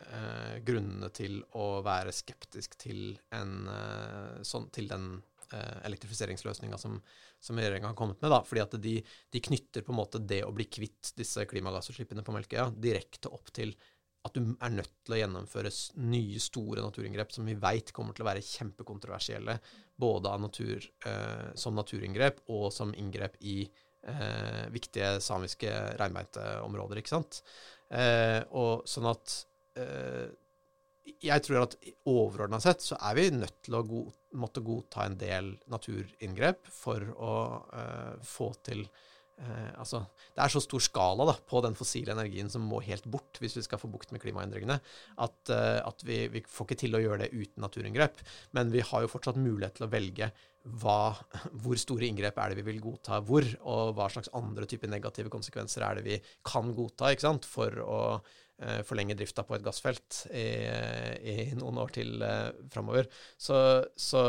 [0.05, 5.07] eh, grunnene til å være skeptisk til en eh, sånn til den
[5.87, 6.99] elektrifiseringsløsninga som,
[7.39, 8.31] som regjeringa har kommet med.
[8.33, 12.25] da, fordi at de, de knytter på en måte det å bli kvitt disse klimagassutslippene
[12.25, 13.75] på Melkøya direkte opp til
[14.23, 15.71] at du er nødt til å gjennomføre
[16.07, 19.57] nye, store naturinngrep som vi veit kommer til å være kjempekontroversielle,
[19.99, 27.15] både av natur, eh, som naturinngrep og som inngrep i eh, viktige samiske reinbeiteområder, ikke
[27.17, 27.41] sant.
[27.91, 29.35] Eh, og sånn at
[29.79, 30.31] eh,
[31.03, 31.75] jeg tror at
[32.09, 37.03] overordna sett så er vi nødt til å god, måtte godta en del naturinngrep for
[37.13, 37.33] å
[37.67, 38.85] uh, få til
[39.41, 40.03] eh, Altså,
[40.35, 43.57] det er så stor skala da, på den fossile energien som må helt bort hvis
[43.59, 44.79] vi skal få bukt med klimaendringene,
[45.25, 48.23] at, eh, at vi, vi får ikke til å gjøre det uten naturinngrep.
[48.57, 50.31] Men vi har jo fortsatt mulighet til å velge
[50.63, 51.13] hva,
[51.63, 55.31] hvor store inngrep er det vi vil godta hvor, og hva slags andre typer negative
[55.33, 58.01] konsekvenser er det vi kan godta ikke sant, for å
[58.61, 60.47] eh, forlenge drifta på et gassfelt i,
[61.33, 63.09] i noen år til eh, framover.
[63.37, 63.57] Så,
[63.99, 64.23] så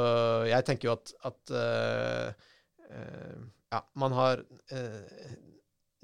[0.51, 2.49] jeg tenker jo at, at eh,
[2.91, 5.35] eh, ja, man har eh,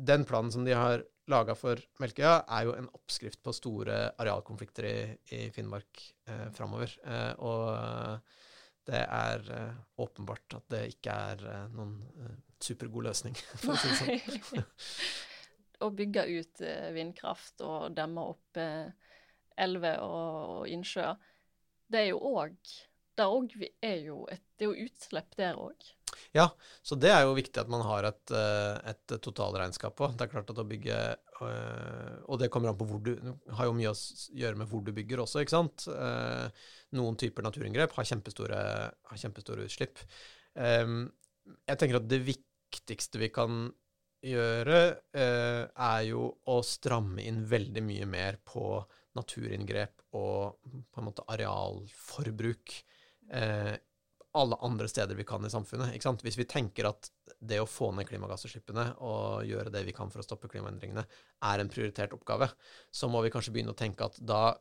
[0.01, 4.87] Den planen som de har laga for Melkøya, er jo en oppskrift på store arealkonflikter
[4.89, 4.95] i,
[5.37, 6.95] i Finnmark eh, framover.
[7.05, 8.39] Eh, og eh,
[8.91, 11.99] det er eh, åpenbart at det ikke er eh, noen
[12.61, 14.65] supergod løsning, for å si det sånn.
[15.81, 16.61] Å bygge ut
[16.93, 21.15] vindkraft og demme opp elver og, og innsjøer,
[21.91, 22.59] det er jo òg
[23.17, 23.25] Det
[23.81, 25.89] er jo utslipp der òg.
[26.37, 26.47] Ja,
[26.87, 30.11] så det er jo viktig at man har et, eh, et totalregnskap på.
[30.15, 30.99] Det er klart at å bygge
[31.41, 33.15] øh, Og det kommer an på hvor du
[33.57, 33.99] har jo mye å
[34.43, 35.89] gjøre med hvor du bygger også, ikke sant.
[35.91, 38.61] Eh, Noen typer naturinngrep har kjempestore,
[39.11, 40.01] har kjempestore utslipp.
[40.59, 43.69] Jeg tenker at det viktigste vi kan
[44.27, 44.81] gjøre,
[45.17, 48.83] eh, er jo å stramme inn veldig mye mer på
[49.17, 52.75] naturinngrep og på en måte arealforbruk.
[53.33, 53.77] Eh,
[54.39, 55.95] alle andre steder vi kan i samfunnet.
[55.95, 56.23] Ikke sant?
[56.23, 60.23] Hvis vi tenker at det å få ned klimagassutslippene og gjøre det vi kan for
[60.23, 61.05] å stoppe klimaendringene,
[61.51, 62.51] er en prioritert oppgave,
[62.95, 64.55] så må vi kanskje begynne å tenke at da,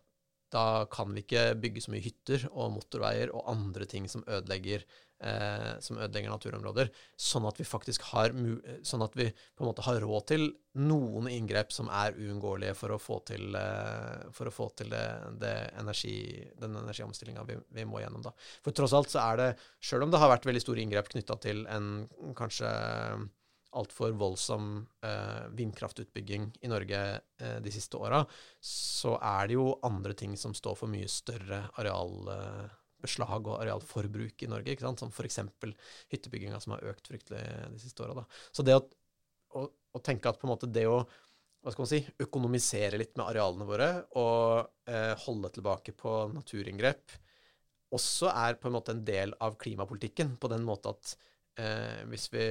[0.54, 4.88] da kan vi ikke bygge så mye hytter og motorveier og andre ting som ødelegger
[5.24, 8.36] eh, som ødelegger naturområder, sånn at vi faktisk har
[8.88, 10.46] sånn at vi på en måte har råd til
[10.80, 15.06] noen inngrep som er uunngåelige for å få til, eh, å få til det,
[15.42, 16.16] det energi,
[16.60, 18.24] den energiomstillinga vi, vi, må gjennom.
[18.26, 18.36] da.
[18.64, 19.50] For tross alt så er det,
[19.84, 22.72] sjøl om det har vært veldig store inngrep knytta til en kanskje
[23.78, 27.00] altfor voldsom eh, vindkraftutbygging i Norge
[27.42, 28.24] eh, de siste åra,
[28.62, 32.16] så er det jo andre ting som står for mye større areal.
[32.34, 35.02] Eh, beslag og arealforbruk i Norge, ikke sant?
[35.04, 35.40] som f.eks.
[36.12, 37.42] hyttebygginga som har økt fryktelig
[37.74, 38.26] de siste åra.
[38.52, 38.84] Så det å,
[39.56, 41.02] å, å, tenke at på en måte det å
[41.60, 43.88] hva skal man si, økonomisere litt med arealene våre
[44.20, 47.18] og eh, holde tilbake på naturinngrep,
[47.96, 51.14] også er på en måte en del av klimapolitikken, på den måte at
[51.60, 52.46] eh, hvis vi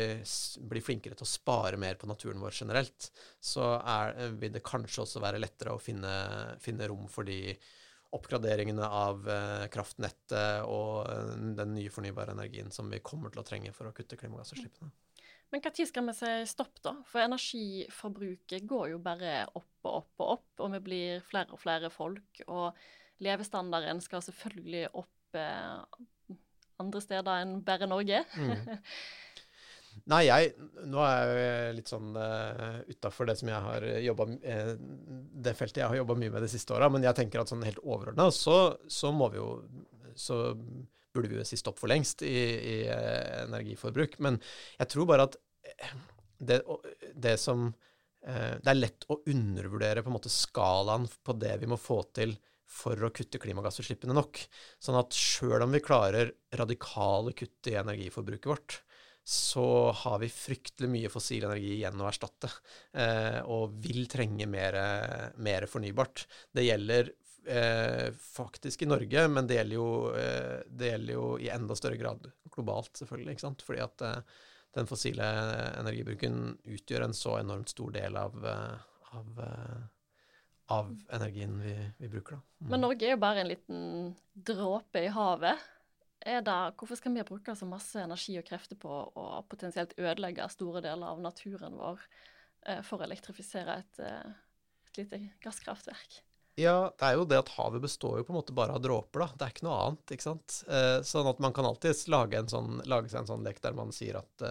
[0.69, 3.09] blir flinkere til å spare mer på naturen vår generelt,
[3.41, 6.13] så er, vil det kanskje også være lettere å finne,
[6.63, 7.57] finne rom for de
[8.17, 13.47] oppgraderingene av eh, kraftnettet og eh, den nye fornybare energien som vi kommer til å
[13.47, 14.91] trenge for å kutte klimagassutslippene.
[15.49, 16.93] Men når skal vi si stopp, da?
[17.09, 21.63] For energiforbruket går jo bare opp og opp og opp, og vi blir flere og
[21.63, 22.43] flere folk.
[22.53, 22.77] Og
[23.25, 26.37] levestandarden skal selvfølgelig opp eh,
[26.79, 28.21] andre steder enn bare Norge.
[28.37, 28.77] Mm.
[30.11, 30.53] Nei, jeg
[30.89, 34.73] Nå er jeg litt sånn uh, utafor det som jeg har jobba uh,
[35.47, 37.67] Det feltet jeg har jobba mye med de siste åra, men jeg tenker at sånn
[37.67, 38.59] helt overordna så,
[38.91, 39.51] så, må vi jo
[40.19, 44.19] Så burde vi jo si stopp for lengst i, i uh, energiforbruk.
[44.25, 44.41] Men
[44.79, 45.39] jeg tror bare at
[46.39, 46.61] det,
[47.15, 51.71] det som uh, Det er lett å undervurdere på en måte skalaen på det vi
[51.71, 52.37] må få til
[52.69, 54.41] for å kutte klimagassutslippene nok.
[54.83, 58.79] Sånn at sjøl om vi klarer radikale kutt i energiforbruket vårt,
[59.29, 62.49] så har vi fryktelig mye fossil energi igjen å erstatte,
[62.97, 64.79] eh, og vil trenge mer,
[65.37, 66.25] mer, fornybart.
[66.57, 67.11] Det gjelder
[67.45, 72.01] eh, faktisk i Norge, men det gjelder, jo, eh, det gjelder, jo, i enda større
[72.01, 72.25] grad
[72.57, 73.37] globalt, selvfølgelig.
[73.37, 73.67] ikke sant?
[73.69, 74.41] Fordi at eh,
[74.79, 75.29] den fossile
[75.77, 76.43] energibruken
[76.79, 79.87] utgjør en så enormt stor del av, eh, av eh,
[80.69, 82.41] av energien vi, vi bruker.
[82.61, 82.71] Mm.
[82.71, 83.85] Men Norge er jo bare en liten
[84.33, 85.63] dråpe i havet
[86.27, 90.49] er det Hvorfor skal vi bruke så masse energi og krefter på å potensielt ødelegge
[90.53, 92.01] store deler av naturen vår
[92.67, 94.33] eh, for å elektrifisere et, eh,
[94.91, 96.23] et lite gasskraftverk?
[96.59, 99.23] Ja, det er jo det at havet består jo på en måte bare av dråper,
[99.23, 99.29] da.
[99.31, 100.59] Det er ikke noe annet, ikke sant.
[100.67, 103.95] Eh, sånn at man kan alltids lage, sånn, lage, seg en sånn lek der man
[103.95, 104.51] sier at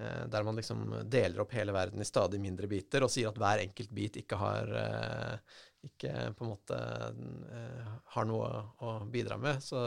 [0.00, 3.60] Der man liksom deler opp hele verden i stadig mindre biter, og sier at hver
[3.60, 4.70] enkelt bit ikke har
[5.84, 6.78] Ikke på en måte
[8.14, 8.48] har noe
[8.80, 9.60] å bidra med.
[9.60, 9.82] Så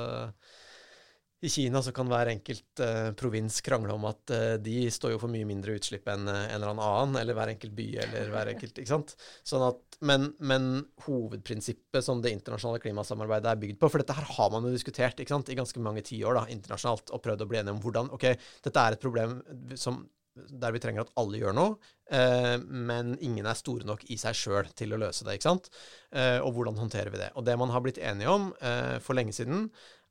[1.44, 5.20] i Kina så kan hver enkelt eh, provins krangle om at eh, de står jo
[5.20, 8.54] for mye mindre utslipp enn uh, en eller annen, eller hver enkelt by, eller hver
[8.54, 9.14] enkelt Ikke sant?
[9.44, 10.70] Sånn at, men, men,
[11.04, 15.20] hovedprinsippet som det internasjonale klimasamarbeidet er bygd på For dette her har man jo diskutert
[15.20, 18.30] ikke sant, i ganske mange tiår internasjonalt, og prøvd å bli enige om hvordan Ok,
[18.64, 19.42] dette er et problem
[19.80, 21.74] som der vi trenger at alle gjør noe,
[22.10, 25.38] eh, men ingen er store nok i seg sjøl til å løse det.
[25.38, 25.70] ikke sant?
[26.10, 27.30] Eh, og hvordan håndterer vi det?
[27.38, 29.68] Og det man har blitt enige om eh, for lenge siden,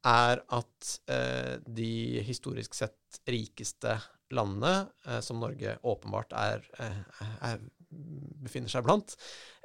[0.08, 3.96] er at eh, de historisk sett rikeste
[4.32, 7.00] landene, eh, som Norge åpenbart er, eh,
[7.50, 7.62] er,
[8.42, 9.16] befinner seg blant,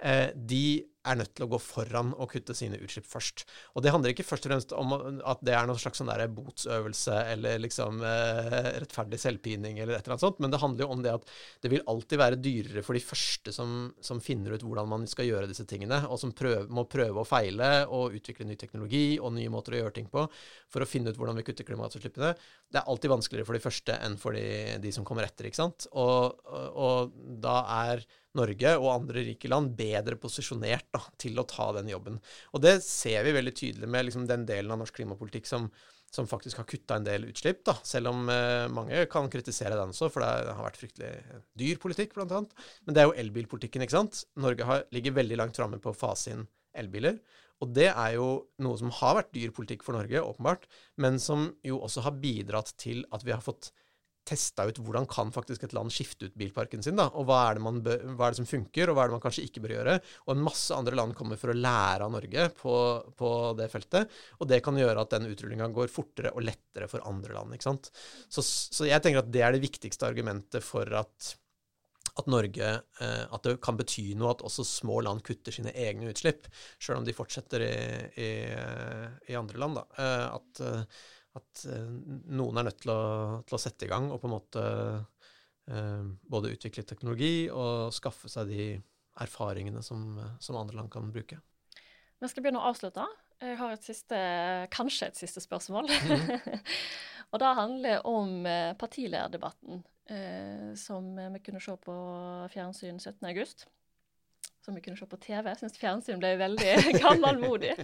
[0.04, 3.46] eh, de er nødt til å gå foran og kutte sine utslipp først.
[3.76, 7.15] Og det handler ikke først og fremst om at det er noen slags sånn botsøvelse
[7.34, 11.04] eller liksom eh, rettferdig selvpining eller et eller annet sånt, men det handler jo om
[11.06, 11.32] det at
[11.63, 15.30] det vil alltid være dyrere for de første som, som finner ut hvordan man skal
[15.30, 19.34] gjøre disse tingene, og som prøve, må prøve og feile og utvikle ny teknologi og
[19.38, 20.28] nye måter å gjøre ting på
[20.72, 22.34] for å finne ut hvordan vi kutter klimagassutslippene.
[22.67, 25.62] Det er alltid vanskeligere for de første enn for de, de som kommer etter, ikke
[25.62, 25.89] sant.
[25.93, 31.45] Og, og, og da er Norge og andre rike land bedre posisjonert da, til å
[31.50, 32.19] ta den jobben.
[32.54, 35.69] Og det ser vi veldig tydelig med liksom, den delen av norsk klimapolitikk som,
[36.13, 39.95] som faktisk har kutta en del utslipp, da, selv om eh, mange kan kritisere den
[39.95, 42.56] også, for det har vært fryktelig dyr politikk, blant annet.
[42.86, 44.23] Men det er jo elbilpolitikken, ikke sant.
[44.39, 46.47] Norge har, ligger veldig langt framme på å fase inn
[46.78, 47.19] elbiler.
[47.63, 48.28] Og det er jo
[48.62, 50.67] noe som har vært dyr politikk for Norge, åpenbart,
[51.02, 53.71] men som jo også har bidratt til at vi har fått
[54.28, 57.62] testa ut hvordan kan faktisk et land skifte ut bilparken sin, da, og hva er,
[57.62, 59.98] bør, hva er, det som funker, og hva er det man kanskje ikke bør gjøre.
[60.28, 62.76] Og en masse andre land kommer for å lære av Norge på,
[63.18, 67.06] på det feltet, og det kan gjøre at den utrullinga går fortere og lettere for
[67.10, 67.56] andre land.
[67.56, 67.92] ikke sant?
[68.28, 71.36] Så, så jeg tenker at det er det viktigste argumentet for at
[72.18, 72.70] at Norge
[73.02, 76.48] eh, At det kan bety noe at også små land kutter sine egne utslipp,
[76.82, 77.76] sjøl om de fortsetter i,
[78.24, 78.32] i,
[79.32, 79.78] i andre land.
[79.80, 81.06] da, eh, At eh,
[81.38, 81.88] at eh,
[82.38, 83.02] noen er nødt til å,
[83.47, 84.63] til å, sette i gang og på en måte
[85.69, 88.67] eh, både utvikle teknologi og skaffe seg de
[89.23, 91.39] erfaringene som, som, andre land kan bruke.
[92.17, 93.06] Vi skal begynne å avslutte.
[93.41, 94.19] Jeg har et siste,
[94.73, 95.89] kanskje et siste spørsmål.
[96.10, 96.62] Mm.
[97.32, 101.97] Og det handler om eh, partilederdebatten eh, som vi kunne se på
[102.54, 103.67] fjernsyn 17.8.
[104.63, 105.50] Som vi kunne se på TV.
[105.52, 106.73] Jeg syns fjernsyn ble veldig
[107.04, 107.76] gammelmodig.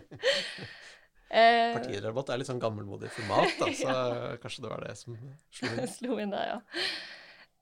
[1.34, 4.32] Eh, Partilederdebatt er litt sånn gammelmodig format, da, så ja.
[4.42, 5.18] kanskje det var det som
[5.50, 5.92] slo inn.
[5.98, 6.88] slo inn der, ja.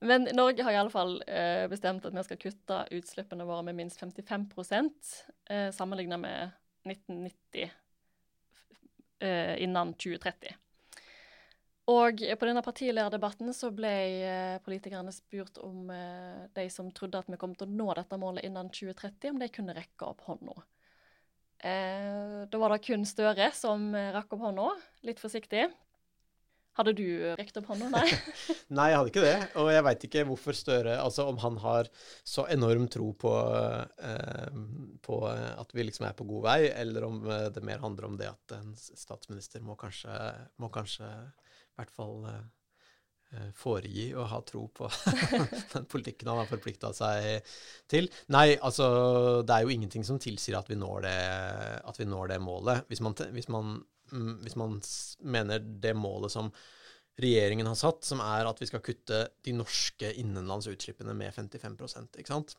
[0.02, 5.12] Men Norge har iallfall eh, bestemt at vi skal kutte utslippene våre med minst 55%
[5.46, 6.58] eh, sammenlignet med
[6.90, 7.70] 1990
[9.22, 10.58] eh, innen 2030.
[11.92, 13.94] Og på denne partilederdebatten så ble
[14.26, 18.18] eh, politikerne spurt om eh, de som trodde at vi kom til å nå dette
[18.20, 20.60] målet innen 2030, om de kunne rekke opp hånda.
[21.62, 24.68] Eh, da var det kun Støre som rakk opp hånda,
[25.06, 25.68] litt forsiktig.
[26.72, 27.04] Hadde du
[27.36, 27.90] rekt opp hånda?
[27.92, 28.06] Nei.
[28.78, 29.34] Nei, jeg hadde ikke det.
[29.60, 31.90] Og jeg veit ikke hvorfor Støre Altså om han har
[32.24, 33.32] så enorm tro på,
[34.08, 34.62] eh,
[35.04, 38.16] på, at vi liksom er på god vei, eller om eh, det mer handler om
[38.20, 40.16] det at en statsminister må kanskje,
[40.62, 42.61] må kanskje i hvert fall eh, eh
[43.56, 44.90] foregi å ha tro på
[45.72, 47.54] den politikken han har forplikta seg
[47.88, 48.10] til.
[48.34, 48.88] Nei, altså
[49.46, 51.16] det er jo ingenting som tilsier at vi når det,
[51.96, 52.84] vi når det målet.
[52.92, 53.78] Hvis man, hvis man
[54.12, 54.76] Mm, hvis man
[55.24, 56.50] mener det målet som
[57.22, 61.78] regjeringen har satt, som er at vi skal kutte de norske innenlandsutslippene med 55
[62.20, 62.56] ikke sant?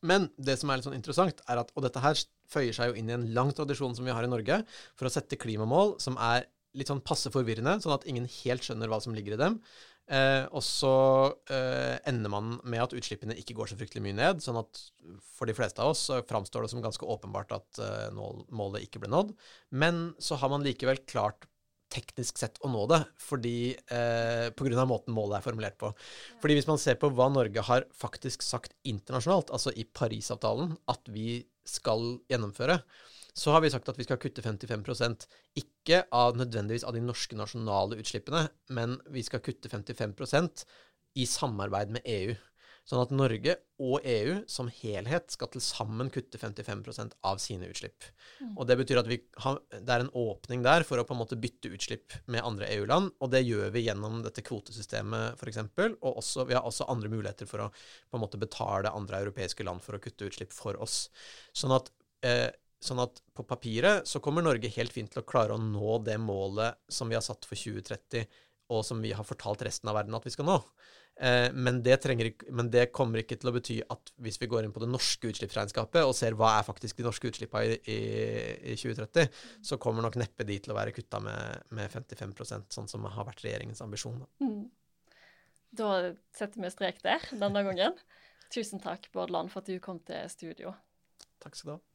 [0.00, 2.16] Men det som er litt sånn interessant, er at Og dette her
[2.48, 4.62] føyer seg jo inn i en lang tradisjon som vi har i Norge,
[4.96, 8.88] for å sette klimamål som er litt sånn passe forvirrende, sånn at ingen helt skjønner
[8.88, 9.58] hva som ligger i dem.
[10.10, 10.94] Eh, og så
[11.54, 14.42] eh, ender man med at utslippene ikke går så fryktelig mye ned.
[14.42, 14.80] sånn at
[15.22, 19.04] for de fleste av oss så framstår det som ganske åpenbart at eh, målet ikke
[19.04, 19.32] ble nådd.
[19.70, 21.46] Men så har man likevel klart
[21.90, 24.84] teknisk sett å nå det, fordi eh, pga.
[24.86, 25.90] måten målet er formulert på.
[26.42, 31.10] Fordi hvis man ser på hva Norge har faktisk sagt internasjonalt, altså i Parisavtalen, at
[31.10, 32.78] vi skal gjennomføre,
[33.34, 35.26] så har vi sagt at vi skal kutte 55%
[35.60, 40.64] ikke av nødvendigvis av de norske nasjonale utslippene, men vi skal kutte 55%
[41.20, 42.36] i samarbeid med EU.
[42.88, 48.06] Sånn at Norge og EU som helhet skal til sammen kutte 55% av sine utslipp.
[48.40, 48.54] Mm.
[48.56, 49.10] Og Det betyr at
[49.44, 52.70] har, det er en åpning der for å på en måte bytte utslipp med andre
[52.74, 53.12] EU-land.
[53.20, 55.60] Og det gjør vi gjennom dette kvotesystemet f.eks.
[56.00, 59.66] Og også, vi har også andre muligheter for å på en måte betale andre europeiske
[59.66, 61.04] land for å kutte utslipp for oss.
[61.54, 61.92] Sånn at
[62.26, 62.48] eh,
[62.80, 66.16] Sånn at på papiret så kommer Norge helt fint til å klare å nå det
[66.20, 68.24] målet som vi har satt for 2030,
[68.70, 70.56] og som vi har fortalt resten av verden at vi skal nå.
[71.20, 74.64] Eh, men, det trenger, men, det kommer ikke til å bety at hvis vi går
[74.64, 77.98] inn på det norske utslippsregnskapet og ser hva er faktisk de norske utslippene i, i,
[78.72, 79.28] i 2030,
[79.68, 83.28] så kommer nok neppe de til å være kutta med, med 55% sånn som har
[83.28, 84.22] vært regjeringens ambisjon.
[84.22, 84.30] Da.
[84.46, 84.64] Mm.
[85.82, 85.92] da
[86.38, 88.00] setter vi strek der denne gangen.
[88.50, 90.72] Tusen takk, Bård Land, for at du kom til studio.
[91.42, 91.89] Takk skal du ha.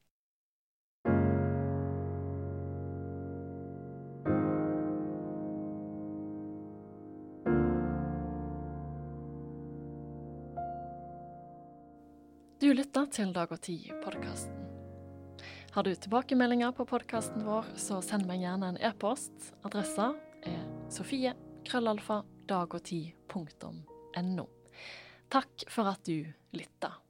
[12.76, 14.52] Lytter til Dag og Tid-podkasten.
[15.72, 19.32] Har du tilbakemeldinger på podkasten vår, så send meg gjerne en e-post.
[19.64, 20.06] Adressa
[20.44, 20.60] er
[20.92, 23.72] sofie.krøllalfa.dagogtid.no.
[24.12, 24.46] krøllalfa
[25.32, 27.05] Takk for at du lytta.